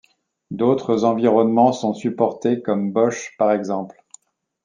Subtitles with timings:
[0.49, 4.03] D'autres environnements sont supportés comme Bochs par exemple.